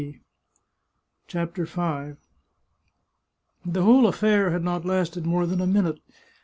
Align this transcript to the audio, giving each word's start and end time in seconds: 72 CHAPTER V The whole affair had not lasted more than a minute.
72 1.27 1.27
CHAPTER 1.27 1.65
V 1.65 2.15
The 3.63 3.83
whole 3.83 4.07
affair 4.07 4.49
had 4.49 4.63
not 4.63 4.83
lasted 4.83 5.27
more 5.27 5.45
than 5.45 5.61
a 5.61 5.67
minute. 5.67 5.99